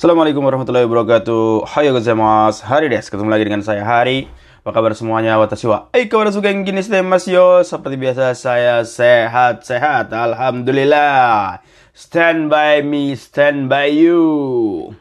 [0.00, 1.68] Assalamualaikum warahmatullahi wabarakatuh.
[1.68, 2.64] Hai gozaimasu.
[2.64, 4.30] Hari des, ketemu lagi dengan saya Hari.
[4.60, 5.40] Apa kabar semuanya?
[5.40, 7.64] Watashi wa ai kabar suka yang gini mas yo.
[7.64, 10.12] Seperti biasa saya sehat-sehat.
[10.12, 11.60] Alhamdulillah.
[11.96, 14.96] Stand by me, stand by you.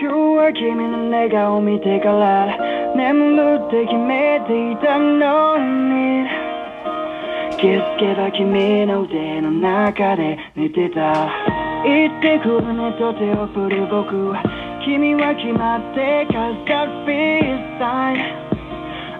[0.00, 2.56] 今日は君の笑顔を見てから
[2.96, 6.26] 眠って決めていたのに
[7.60, 14.33] 気づけば君の腕の中で寝てた 言ってくるねと手を振る僕
[14.83, 18.17] 君は決まって飾るピースタイ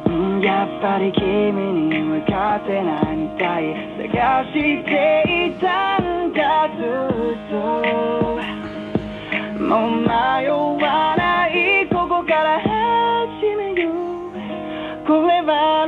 [0.10, 1.54] ムやっぱり君
[1.90, 3.74] に分かってないみたい。
[4.10, 7.56] 探していたんだずっと。
[9.64, 13.94] もう迷わないここから始めよう。
[15.08, 15.88] これは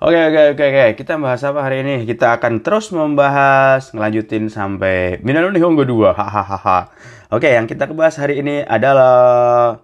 [0.00, 2.04] Oke oke oke oke kita bahas apa hari ini?
[2.04, 6.12] Kita akan terus membahas ngelanjutin sampai Minano Nihongo 2.
[6.12, 6.92] Hahaha.
[7.32, 9.80] Oke, yang kita bahas hari ini adalah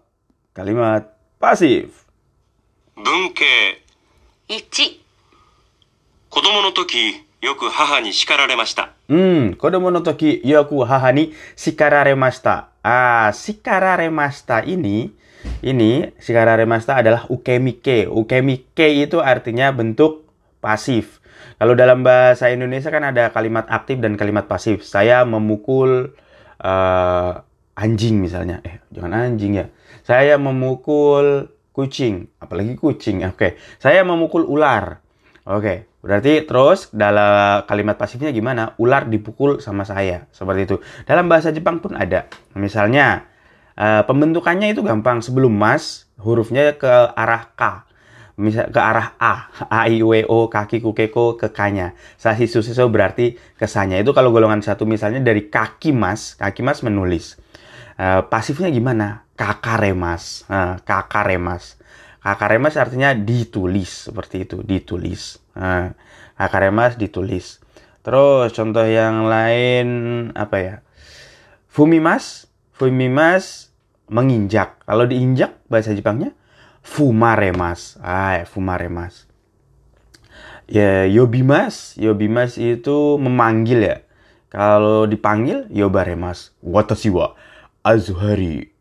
[0.53, 2.05] Kalimat pasif.
[2.95, 3.45] 文系
[4.49, 5.01] 1
[6.29, 12.69] 子供の時よく母に叱られました Hmm, kodomo no toki yoku haha ni shikararemashita.
[12.83, 14.65] Ah, shikararemashita
[15.62, 18.10] ini ini shikararemashita adalah ukemike.
[18.10, 20.28] Ukemike itu artinya bentuk
[20.60, 21.22] pasif.
[21.58, 24.86] Kalau dalam bahasa Indonesia kan ada kalimat aktif dan kalimat pasif.
[24.86, 26.14] Saya memukul
[26.62, 27.32] eh,
[27.78, 28.62] anjing misalnya.
[28.66, 29.66] Eh, jangan anjing ya.
[30.06, 33.22] Saya memukul kucing, apalagi kucing.
[33.30, 35.06] Oke, saya memukul ular.
[35.48, 38.76] Oke, berarti terus dalam kalimat pasifnya gimana?
[38.82, 40.76] Ular dipukul sama saya, seperti itu.
[41.08, 42.28] Dalam bahasa Jepang pun ada.
[42.58, 43.30] Misalnya,
[43.78, 45.22] eh, pembentukannya itu gampang.
[45.22, 47.88] Sebelum mas, hurufnya ke arah K.
[48.38, 51.98] Misal ke arah A, A, I, W, O, kaki, kukeko, ke K-nya.
[52.22, 53.98] Sashi, suseso berarti kesanya.
[53.98, 57.38] Itu kalau golongan satu misalnya dari kaki mas, kaki mas menulis.
[57.98, 59.26] Eh, pasifnya gimana?
[59.38, 60.46] Kakaremas.
[60.50, 61.78] Uh, kakaremas.
[62.22, 65.42] Kakaremas artinya ditulis seperti itu, ditulis.
[65.54, 65.94] Uh,
[66.38, 67.62] kakaremas ditulis.
[68.02, 69.88] Terus contoh yang lain
[70.34, 70.76] apa ya?
[71.70, 73.67] Fumimas, fumimas
[74.08, 74.82] menginjak.
[74.88, 76.32] Kalau diinjak bahasa Jepangnya
[76.84, 78.00] fumaremas.
[78.00, 79.28] Ah, fumaremas.
[80.68, 83.98] Ya, yobimas, yobimas itu memanggil ya.
[84.52, 86.56] Kalau dipanggil yobaremas.
[86.64, 87.36] Watashi wa
[87.84, 88.72] Azuhari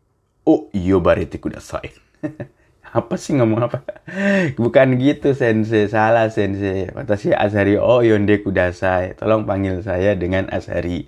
[0.47, 1.91] Oh, yobarete kudasai.
[2.95, 3.83] apa sih ngomong apa?
[4.63, 6.87] Bukan gitu sensei, salah sensei.
[6.95, 9.19] Watashi Azhari oh yonde kudasai.
[9.19, 11.07] Tolong panggil saya dengan Azhari.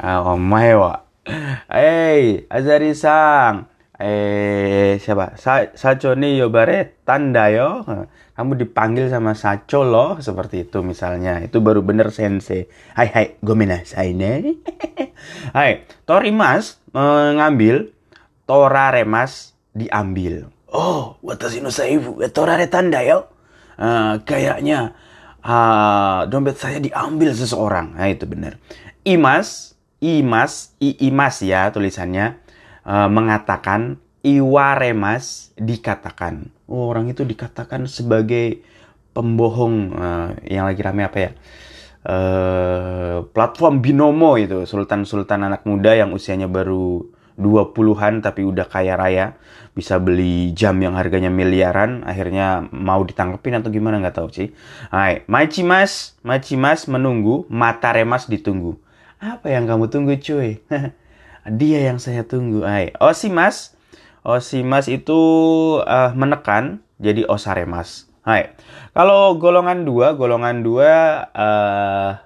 [0.00, 1.07] Ah, omae wa.
[1.68, 3.68] Hey, Azhari sang.
[3.98, 5.34] Eh, siapa?
[5.34, 7.82] Sa Sacho ni yobare tanda yo.
[8.38, 11.42] Kamu dipanggil sama Sacho loh, seperti itu misalnya.
[11.42, 12.70] Itu baru bener sensei.
[12.94, 14.32] Hai hai, gomenasai ne.
[15.58, 17.90] hai, Torimas mengambil
[18.48, 20.48] toraremas diambil.
[20.72, 23.28] Oh, watashi no saibu, torare tanda yo.
[23.78, 24.96] Uh, kayaknya
[25.44, 27.94] uh, dompet saya diambil seseorang.
[27.94, 28.58] Nah, itu benar.
[29.06, 32.38] Imas, imas, i imas ya tulisannya
[32.86, 36.50] uh, mengatakan iwaremas dikatakan.
[36.68, 38.62] Oh, orang itu dikatakan sebagai
[39.16, 41.30] pembohong uh, yang lagi rame apa ya?
[42.08, 47.04] Uh, platform binomo itu sultan-sultan anak muda yang usianya baru
[47.38, 49.38] 20-an tapi udah kaya raya
[49.74, 54.48] bisa beli jam yang harganya miliaran akhirnya mau ditangkepin atau gimana nggak tahu sih
[54.90, 58.74] Hai, Machimas Machimas menunggu mata remas ditunggu
[59.18, 60.62] apa yang kamu tunggu cuy
[61.60, 63.74] dia yang saya tunggu Hai, Osimas
[64.22, 65.20] Osimas itu
[65.82, 68.52] uh, menekan jadi osaremas Hai.
[68.92, 70.92] Kalau golongan dua, golongan dua
[71.32, 72.20] uh,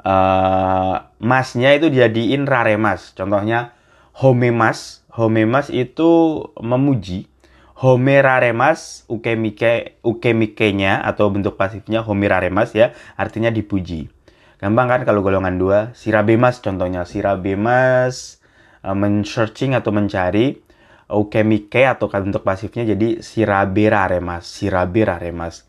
[0.00, 3.12] uh, masnya itu dijadiin raremas.
[3.12, 3.76] Contohnya
[4.16, 5.04] homemas.
[5.12, 7.28] Homemas itu memuji.
[7.76, 14.08] Homeraremas ukemike ukemikenya atau bentuk pasifnya homeraremas ya, artinya dipuji.
[14.56, 15.78] Gampang kan kalau golongan dua.
[15.92, 17.04] Sirabemas contohnya.
[17.04, 18.40] Sirabemas
[18.80, 20.64] uh, men-searching atau mencari
[21.06, 24.48] ukemike atau bentuk pasifnya jadi siraberaremas.
[24.48, 25.68] Siraberaremas.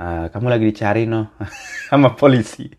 [0.00, 1.36] Uh, kamu lagi dicari no
[1.92, 2.72] sama polisi.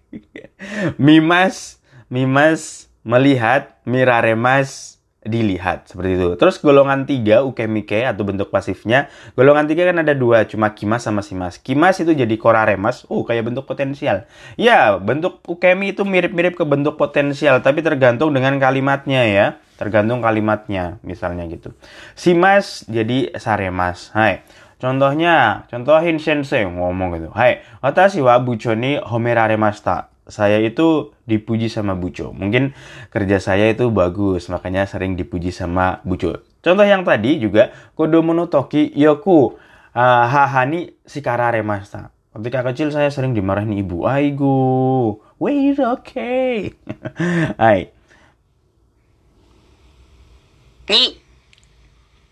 [1.06, 1.78] Mimas,
[2.10, 6.30] Mimas melihat, Miraremas dilihat seperti itu.
[6.36, 9.08] Terus golongan tiga ukemike atau bentuk pasifnya.
[9.40, 11.58] Golongan tiga kan ada dua, cuma kimas sama simas.
[11.60, 13.08] Kimas itu jadi koraremas.
[13.08, 14.28] Oh, kayak bentuk potensial.
[14.60, 19.48] Ya, bentuk ukemi itu mirip-mirip ke bentuk potensial, tapi tergantung dengan kalimatnya ya.
[19.74, 21.74] tergantung kalimatnya misalnya gitu.
[22.14, 24.14] Simas jadi saremas.
[24.14, 24.46] Hai.
[24.80, 27.30] Contohnya, contohin sensei ngomong gitu.
[27.32, 32.37] Hai, watashi wa bucho ni homeraremashita Saya itu dipuji sama Buco.
[32.37, 32.77] Mungkin
[33.09, 36.45] kerja saya itu bagus, makanya sering dipuji sama Buco.
[36.61, 39.57] Contoh yang tadi juga kodomo no toki yoku
[39.97, 42.13] uh, hahani shikararemashita.
[42.37, 44.05] Ketika kecil saya sering dimarahin ibu.
[44.05, 46.77] Aigo, wait okay.
[47.57, 47.91] Hai.
[50.89, 51.21] 2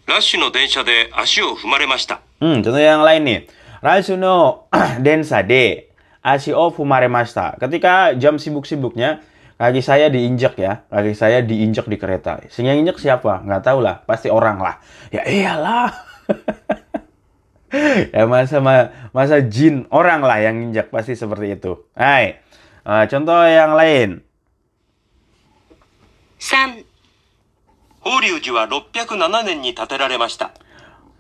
[0.07, 2.21] ラッシュの電車で足を踏まれました。
[2.41, 3.49] Hmm, contoh yang lain nih.
[3.83, 4.69] Rasu no
[5.05, 5.90] densa de
[6.23, 7.61] asi o fumaremashita.
[7.63, 9.23] Ketika jam sibuk-sibuknya,
[9.61, 10.83] kaki saya diinjak ya.
[10.91, 12.43] Kaki saya diinjak di kereta.
[12.51, 13.47] Sing yang injak siapa?
[13.47, 14.03] Nggak tahu lah.
[14.05, 14.83] Pasti orang lah.
[15.15, 15.91] Ya iyalah.
[18.17, 21.87] ya masa ma- masa jin orang lah yang injak pasti seperti itu.
[21.95, 22.43] Hai.
[22.87, 24.27] Eh, contoh yang lain.
[26.39, 26.85] 3
[28.07, 30.53] 法隆寺は607年に建てられました。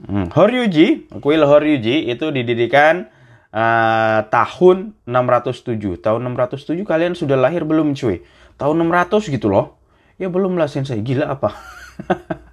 [0.07, 3.09] Hmm, Horyuji, kuil Horyuji itu didirikan
[3.52, 6.00] eh, tahun 607.
[6.00, 8.24] Tahun 607 kalian sudah lahir belum cuy?
[8.56, 9.78] Tahun 600 gitu loh.
[10.16, 11.56] Ya belum lah sensei, gila apa?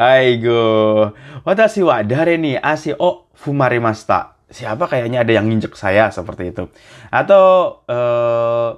[0.00, 1.12] Aigo.
[1.44, 4.40] Watashi wa dare ni asi o fumarimashita.
[4.52, 6.68] Siapa kayaknya ada yang nginjek saya seperti itu.
[7.12, 8.68] Atau eh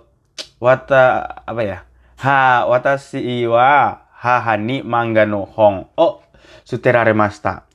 [0.59, 1.05] wata
[1.47, 1.79] apa ya?
[2.25, 5.95] Ha watashi wa hahani mangano hong.
[5.95, 6.25] Oh,
[6.65, 7.69] suteraremashita.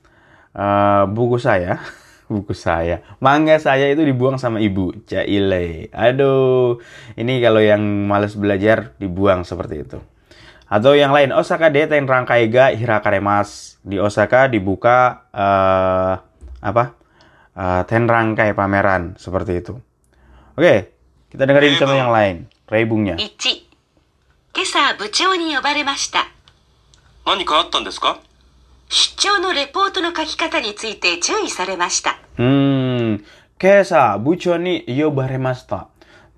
[0.57, 1.79] Eh buku saya,
[2.29, 3.01] buku saya.
[3.17, 5.89] Mangga saya itu dibuang sama ibu, Caile.
[5.89, 6.77] Aduh,
[7.17, 9.99] ini kalau yang males belajar dibuang seperti itu.
[10.69, 13.81] Atau yang lain, Osaka de ten rangkaiga Hirakaremas.
[13.81, 16.21] Di Osaka dibuka uh,
[16.61, 16.93] apa?
[17.57, 19.73] Uh, ten rangkai pameran seperti itu.
[20.53, 20.93] Oke,
[21.33, 22.45] kita dengerin sama yang lain.
[22.69, 23.17] Reibungnya.
[23.17, 23.65] Ichi.
[24.53, 26.21] Kesa buchou ni yobaremashita.
[27.25, 28.28] Nani ka desu ka?
[28.88, 33.22] 出張のレポートの書き方について注意されました Hmm,
[33.58, 35.86] Kesa, Bucho ni yobaremashita.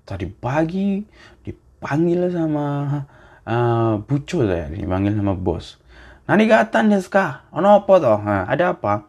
[0.05, 1.01] Tadi pagi
[1.41, 3.01] dipanggil sama
[3.43, 5.81] uh, Bucho saya, dipanggil sama bos.
[6.29, 7.49] Nani gatan desu ka?
[7.55, 8.19] Ono apa toh?
[8.21, 9.07] Nah, ada apa?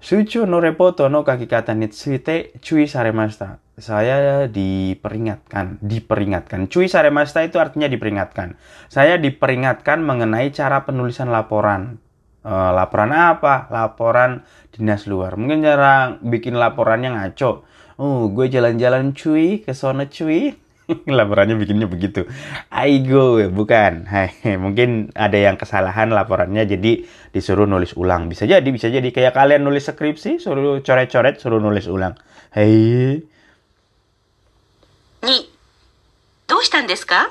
[0.00, 3.60] Sucho no repoto no kakikata ni tsuite cui saremashita.
[3.80, 6.68] Saya diperingatkan, diperingatkan.
[6.68, 8.60] Cui saremashita itu artinya diperingatkan.
[8.92, 11.96] Saya diperingatkan mengenai cara penulisan laporan.
[12.44, 13.68] Eh, laporan apa?
[13.68, 15.36] Laporan dinas luar.
[15.36, 17.68] Mungkin cara bikin laporannya ngaco.
[18.00, 20.56] Oh, gue jalan-jalan cuy, ke sono cuy.
[21.20, 22.24] Laporannya bikinnya begitu.
[22.72, 24.08] Aigo, bukan.
[24.08, 28.32] Hai, mungkin ada yang kesalahan laporannya jadi disuruh nulis ulang.
[28.32, 32.16] Bisa jadi, bisa jadi kayak kalian nulis skripsi, suruh coret-coret, suruh nulis ulang.
[32.56, 33.22] Hei.
[35.20, 35.28] 2
[36.48, 37.30] どうしたんですか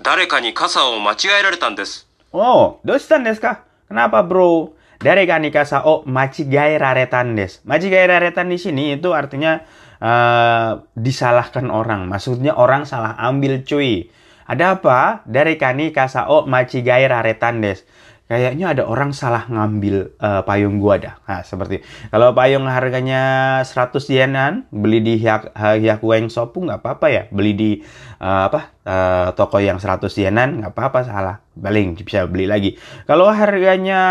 [0.00, 2.06] 誰かに傘を間違えられたんです。
[2.32, 3.65] Oh, dostan desu ka?
[3.87, 4.75] Kenapa, Bro?
[4.97, 7.61] Dari kanikasa o machigai raretan des.
[7.63, 9.61] Machigai raretan di sini itu artinya
[10.01, 12.09] eh, disalahkan orang.
[12.09, 14.09] Maksudnya orang salah ambil cuy.
[14.47, 15.21] Ada apa?
[15.29, 17.85] Dari kanikasa o machigai raretan des.
[18.27, 21.15] Kayaknya ada orang salah ngambil eh, payung gua dah.
[21.23, 21.79] Nah, seperti
[22.11, 23.23] kalau payung harganya
[23.63, 27.23] 100 yenan, beli di Hyak- Hyakueng Sopu nggak apa-apa ya.
[27.31, 27.71] Beli di
[28.19, 31.35] eh, apa eh, toko yang 100 yenan nggak apa-apa salah.
[31.55, 32.75] Paling bisa beli lagi.
[33.07, 34.01] Kalau harganya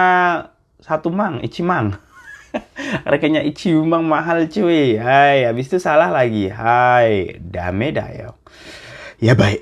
[0.81, 1.93] satu mang, ichimang.
[3.07, 4.97] harganya ichimang mahal cuy.
[4.97, 6.49] Hai, habis itu salah lagi.
[6.49, 8.29] Hai, dame dah ya.
[9.21, 9.61] Ya baik.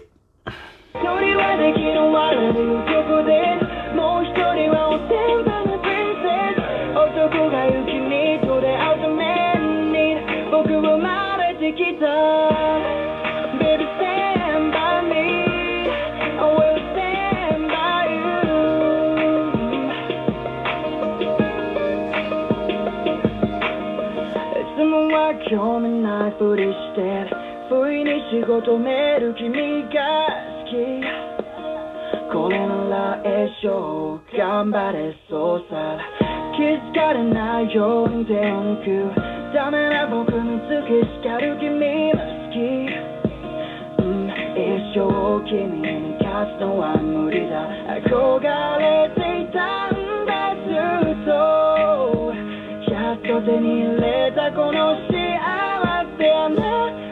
[28.44, 30.28] 意に仕事める君が
[30.60, 30.76] 好き。
[32.32, 35.98] これなら一生頑張れそうさ。
[36.56, 39.14] 気づかれないように手を抜く
[39.54, 42.20] ダメな僕につけ叱る君も好
[42.52, 42.56] き、
[43.98, 45.00] うん、一生
[45.48, 47.54] 君に勝つのは無理だ。
[47.98, 48.40] 憧
[48.78, 49.92] れていたん
[50.26, 50.68] だず
[51.10, 51.30] っと。
[52.92, 57.03] やっと手に入れたこの幸せあなたない。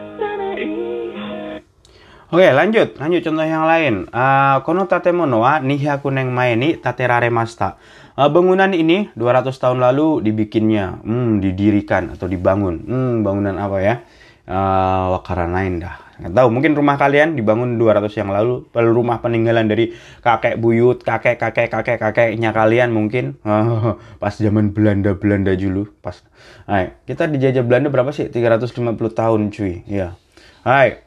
[2.33, 2.97] Oke, lanjut.
[2.97, 4.09] Lanjut contoh yang lain.
[4.09, 7.77] Ah, kono tatemono wa nihyaku neng mae ni tateraremashita.
[8.17, 12.89] Ah, bangunan ini 200 tahun lalu dibikinnya, hmm, didirikan atau dibangun.
[12.89, 13.95] Hmm, bangunan apa ya?
[14.49, 15.97] Ah, wakaranain dah.
[16.23, 19.91] nggak tahu mungkin rumah kalian dibangun 200 yang lalu rumah peninggalan dari
[20.23, 23.43] kakek buyut kakek kakek kakek kakeknya kalian mungkin
[24.23, 26.23] pas zaman Belanda Belanda dulu pas
[26.69, 30.15] Hai, kita dijajah Belanda berapa sih 350 tahun cuy ya
[30.63, 31.03] Hai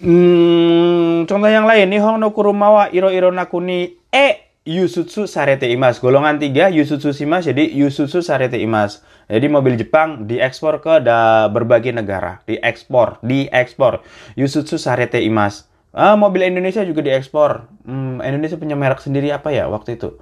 [0.00, 6.00] hmm, contoh yang lain nih no kurumawa iro iro nakuni e Yusutsu Sarete Imas.
[6.00, 9.04] Golongan 3 Yusutsu Shimas jadi Yusutsu Sarete Imas.
[9.28, 14.00] Jadi mobil Jepang diekspor ke da berbagai negara, diekspor, diekspor.
[14.40, 15.68] Yusutsu Sarete Imas.
[15.92, 17.68] Ah, mobil Indonesia juga diekspor.
[17.84, 20.16] Hmm, Indonesia punya merek sendiri apa ya waktu itu?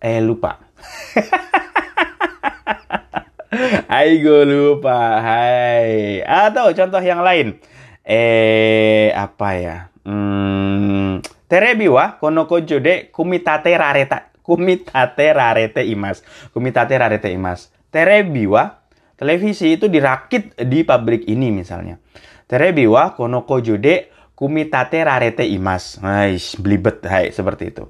[0.00, 0.56] Eh lupa.
[3.92, 5.20] Aigo lupa.
[5.20, 6.24] Hai.
[6.24, 7.60] Atau contoh yang lain.
[8.02, 9.76] Eh apa ya?
[10.02, 16.20] Hmm, Terebi wa kono kojo de kumitate rareta kumitate rarete imas.
[16.50, 17.70] Kumitate rarete imas.
[17.88, 18.82] Terebi wa
[19.14, 21.96] televisi itu dirakit di pabrik ini misalnya.
[22.50, 26.02] Terebi wa kono kojo de kumitate rarete imas.
[26.02, 27.86] Ais, belibet, hai, seperti itu.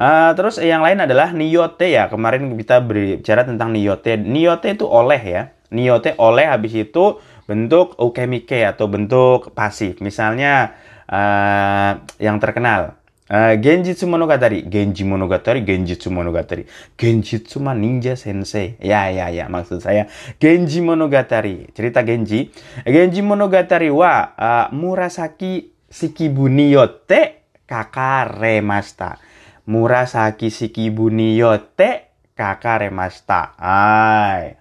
[0.00, 2.08] Uh, terus yang lain adalah niyote ya.
[2.08, 4.16] Kemarin kita berbicara tentang niyote.
[4.16, 5.42] Niyote itu oleh ya.
[5.70, 9.98] Niyote oleh habis itu bentuk ukemike atau bentuk pasif.
[9.98, 10.78] Misalnya
[11.10, 12.94] uh, yang terkenal
[13.30, 16.66] Uh, Genjitsu Monogatari, Genji Monogatari, Genjitsu Monogatari.
[16.98, 18.74] Genjitsu mah ninja sensei.
[18.82, 20.10] Ya, ya, ya, maksud saya
[20.42, 21.70] Genji Monogatari.
[21.70, 22.50] Cerita Genji.
[22.82, 29.22] Genji Monogatari wa uh, Murasaki Shikibu Niyote kakaremashita.
[29.70, 33.54] Murasaki Shikibu Niyote kakaremashita.
[33.62, 34.58] Hai.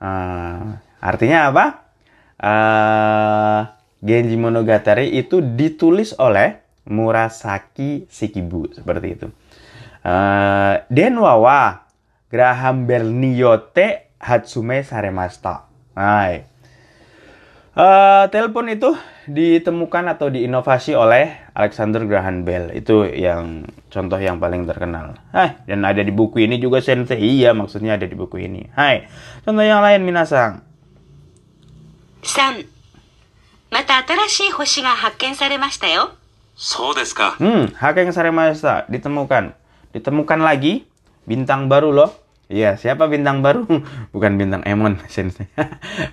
[0.00, 1.87] Uh, artinya apa?
[2.38, 3.66] Uh,
[3.98, 9.26] Genji Monogatari itu ditulis oleh Murasaki Shikibu seperti itu.
[10.06, 11.82] Uh, Denwa wa
[12.30, 15.66] Graham Bell Niyote Hatsume Saremasta.
[15.98, 16.46] Hai.
[17.78, 18.90] Uh, telepon itu
[19.26, 22.70] ditemukan atau diinovasi oleh Alexander Graham Bell.
[22.74, 25.18] Itu yang contoh yang paling terkenal.
[25.34, 27.18] Hai, dan ada di buku ini juga sensei.
[27.18, 28.66] Iya, maksudnya ada di buku ini.
[28.74, 29.06] Hai.
[29.42, 30.67] Contoh yang lain minasang.
[32.23, 32.65] 3
[33.71, 36.13] また新しい星が発見されましたよ
[36.55, 37.35] そうですか。
[37.41, 39.57] Hmm, Hakeng Saremasta ditemukan.
[39.93, 40.85] Ditemukan lagi
[41.25, 42.11] bintang baru loh.
[42.51, 43.65] Iya, siapa bintang baru?
[44.13, 45.49] Bukan bintang Emon, sensei.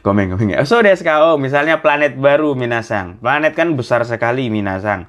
[0.05, 0.57] Komeng, komeng.
[0.65, 1.21] So desu ka?
[1.21, 3.21] Oh, misalnya planet baru Minasang.
[3.21, 5.05] Planet kan besar sekali Minasang.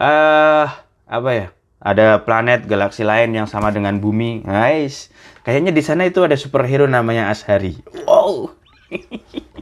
[0.00, 0.66] Eh,
[1.04, 1.52] apa ya?
[1.80, 4.44] Ada planet galaksi lain yang sama dengan bumi.
[4.44, 5.12] Guys,
[5.44, 7.76] kayaknya di sana itu ada superhero namanya Ashari.
[8.08, 8.56] Wow.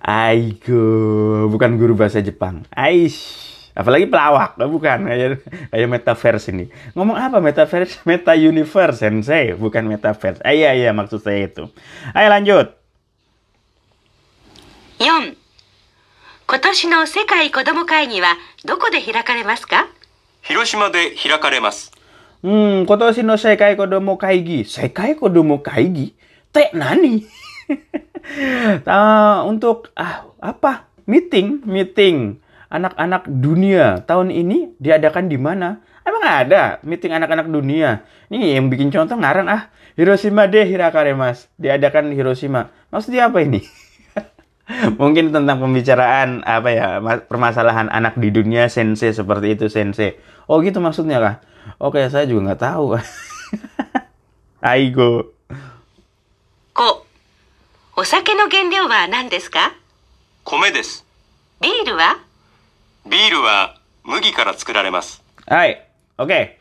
[0.00, 2.64] Aigo, bukan guru bahasa Jepang.
[2.74, 3.48] Aish.
[3.70, 6.68] Apalagi pelawak, oh, bukan kayak kayak metaverse ini.
[6.92, 8.02] Ngomong apa metaverse?
[8.04, 10.42] Meta universe sensei, bukan metaverse.
[10.44, 11.70] Ah, iya iya maksud saya itu.
[12.12, 12.76] Ayo lanjut.
[15.00, 15.32] 4
[16.46, 19.88] 今年の世界子ども会議はどこで開かれますか
[20.42, 21.92] 広島で開かれます。
[22.42, 24.64] Hmm, kotoshi no sekai kodomo kaigi.
[24.64, 26.14] Sekai kodomo kaigi?
[26.52, 27.28] Teh nani?
[28.85, 30.89] Ah, untuk ah apa?
[31.05, 32.41] Meeting, meeting
[32.73, 35.79] anak-anak dunia tahun ini diadakan di mana?
[36.01, 38.01] Emang ada meeting anak-anak dunia?
[38.33, 39.61] Nih yang bikin contoh ngarang ah
[39.95, 42.73] Hiroshima deh Hirakare mas diadakan di Hiroshima.
[42.89, 43.61] Maksudnya apa ini?
[45.01, 50.17] Mungkin tentang pembicaraan apa ya ma- permasalahan anak di dunia sensei seperti itu sensei.
[50.49, 51.35] Oh gitu maksudnya kah?
[51.77, 52.97] Oke saya juga nggak tahu.
[54.65, 55.31] Aigo.
[56.75, 57.04] 5
[57.96, 59.74] お酒の原料は何ですか
[60.44, 61.04] 米です。
[61.60, 62.18] ビールは
[63.06, 65.22] ビールは麦から作られます。
[65.46, 65.82] Hai,
[66.16, 66.60] oke.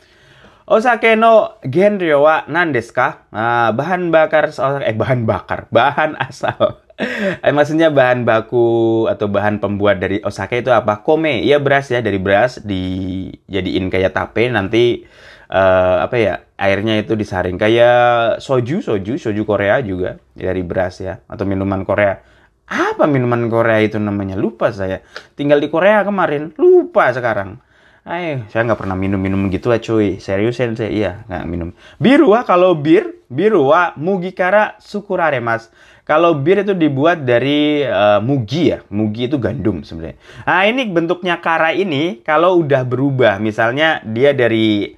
[0.69, 3.25] Osake no genryo wa nan desu ka?
[3.33, 6.77] Ah, bahan bakar osake, eh bahan bakar, bahan asal.
[7.41, 11.01] eh, maksudnya bahan baku atau bahan pembuat dari osake itu apa?
[11.01, 15.09] Kome, ya beras ya dari beras dijadiin kayak tape nanti
[15.48, 21.20] eh, apa ya airnya itu disaring kayak soju, soju, soju Korea juga dari beras ya
[21.26, 22.20] atau minuman Korea.
[22.64, 24.40] Apa minuman Korea itu namanya?
[24.40, 25.04] Lupa saya.
[25.36, 27.60] Tinggal di Korea kemarin, lupa sekarang.
[28.04, 30.20] Ayo, saya nggak pernah minum-minum gitu lah cuy.
[30.20, 31.72] Serius sensei, iya nggak minum.
[31.96, 35.72] Birua kalau bir, birua mugikara sukurare mas.
[36.04, 40.20] Kalau bir itu dibuat dari eh, mugi ya, mugi itu gandum sebenarnya.
[40.44, 44.92] Nah ini bentuknya kara ini kalau udah berubah, misalnya dia dari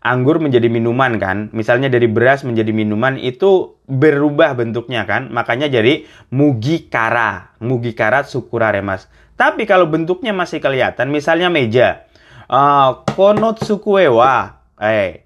[0.00, 6.08] anggur menjadi minuman kan, misalnya dari beras menjadi minuman itu berubah bentuknya kan, makanya jadi
[6.32, 9.06] mugi kara, mugi kara sukurare mas.
[9.36, 12.04] Tapi kalau bentuknya masih kelihatan, misalnya meja,
[12.50, 15.22] Ah, konotsukue wa eh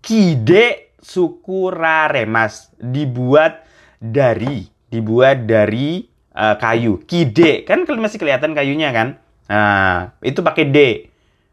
[0.00, 2.72] kide sukurare mas.
[2.80, 3.68] Dibuat
[4.00, 6.00] dari dibuat dari
[6.32, 7.04] eh, kayu.
[7.04, 7.68] Kide.
[7.68, 9.20] Kan masih kelihatan kayunya kan?
[9.52, 10.78] Nah, itu pakai D.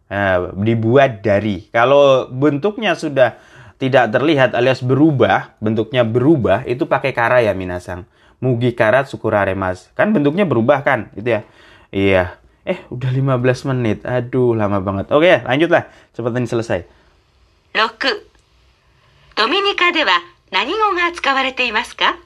[0.08, 1.66] Nah, dibuat dari.
[1.72, 3.34] Kalau bentuknya sudah
[3.80, 8.06] tidak terlihat alias berubah, bentuknya berubah, itu pakai kara ya minasang.
[8.38, 9.90] Mugi karat sukurare mas.
[9.96, 11.40] Kan bentuknya berubah kan, itu ya.
[11.90, 12.24] Iya.
[12.64, 14.04] Eh, udah 15 menit.
[14.08, 15.12] Aduh, lama banget.
[15.12, 15.88] Oke, lanjutlah.
[16.16, 16.80] Cepat ini selesai.
[17.74, 18.24] 6
[19.34, 20.12] ドミニカでは
[20.52, 22.16] 何語が使われていますか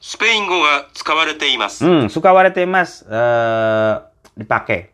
[0.00, 1.84] スペイン語が使われています。
[1.84, 4.00] Hmm, sukawarete mas eh
[4.38, 4.90] dipakai.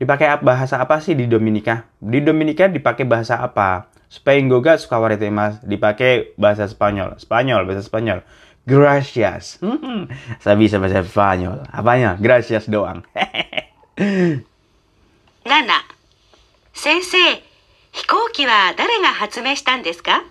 [0.00, 1.84] Dipakai ap- bahasa apa sih di Dominika?
[2.00, 3.90] Di Dominika dipakai bahasa apa?
[4.10, 7.14] Spain goga sukawarete mas dipakai bahasa Spanyol.
[7.20, 8.24] Spanyol, bahasa Spanyol.
[8.66, 9.60] Gracias.
[9.62, 11.62] Hmm, saya bisa bahasa Spanyol.
[11.70, 12.16] Apanya?
[12.18, 13.04] Gracias doang.
[13.96, 14.34] 7
[16.72, 17.18] 先生
[17.92, 20.22] 飛行機は誰が発明したんですか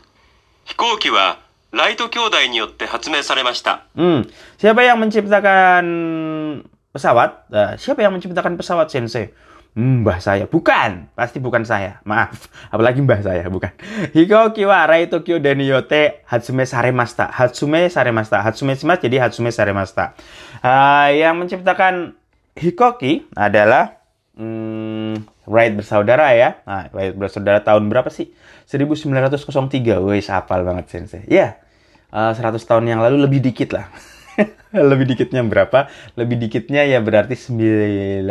[0.66, 1.40] 飛行機は
[1.72, 3.86] ライト兄弟によって発明されました。
[3.96, 4.26] Hmm,
[4.58, 7.51] siapa yang menciptakan pesawat?
[7.51, 9.35] Eh, siapa yang menciptakan pesawat sensei?
[9.75, 10.47] Hmm, mbah saya.
[10.47, 11.11] Bukan.
[11.19, 11.99] Pasti bukan saya.
[12.07, 12.47] Maaf.
[12.75, 13.51] Apalagi mbah saya.
[13.51, 13.75] Bukan.
[14.15, 17.27] Hiko kiwa rai Tokyo deniyote Hatsume Saremasta.
[17.27, 18.39] Hatsume Saremasta.
[18.39, 20.15] Hatsume shimasu jadi Hatsume Saremasta.
[20.63, 22.15] Ah, yang menciptakan
[22.55, 23.99] Hikoki adalah
[24.39, 26.63] hmm, Wright bersaudara ya.
[26.71, 28.31] Nah, Wright bersaudara tahun berapa sih?
[28.71, 29.99] 1903.
[29.99, 31.27] Wih, hafal banget sensei.
[31.27, 31.59] Ya.
[32.15, 33.91] eh, 100 tahun yang lalu lebih dikit lah.
[34.91, 35.87] lebih dikitnya berapa?
[36.19, 38.27] Lebih dikitnya ya berarti 19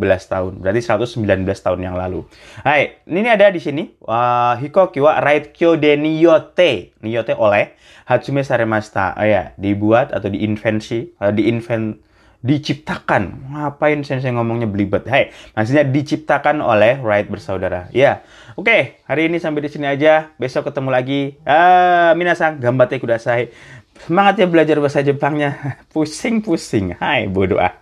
[0.00, 0.52] tahun.
[0.62, 2.24] Berarti 119 tahun yang lalu.
[2.62, 3.98] Hai, ini ada di sini.
[4.02, 6.94] Uh, Hikoki wa Raitkyo de Niyote.
[7.02, 7.74] Niyote oleh
[8.06, 9.18] Hatsume Saremasta.
[9.18, 12.00] Oh ya, dibuat atau diinvensi, uh, diinven
[12.38, 13.50] diciptakan.
[13.50, 15.02] Ngapain sensei ngomongnya belibet?
[15.10, 17.90] Hai, maksudnya diciptakan oleh Wright bersaudara.
[17.90, 18.22] Ya.
[18.54, 20.34] Oke, hari ini sampai di sini aja.
[20.38, 21.22] Besok ketemu lagi.
[21.42, 23.50] Ah, minasang gambate kudasai.
[24.06, 25.50] Semangat ya belajar bahasa Jepangnya.
[25.92, 26.98] Pusing-pusing.
[27.00, 27.72] Hai, bodoh ah.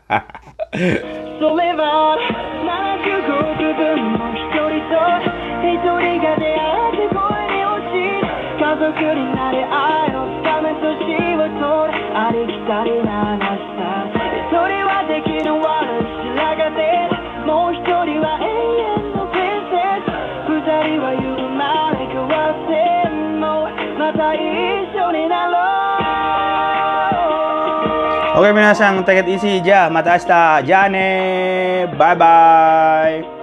[28.46, 29.58] Oke, minasang, take it easy.
[29.58, 30.62] Ja, mata asta.
[30.62, 31.90] Jane.
[31.98, 33.35] Bye-bye.